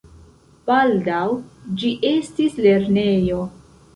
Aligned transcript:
Baldaŭ 0.71 1.19
ĝi 1.83 1.93
estis 2.11 2.57
lernejo. 2.69 3.45